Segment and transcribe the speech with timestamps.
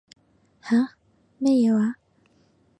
[0.61, 0.95] 吓？
[1.37, 1.97] 咩嘢話？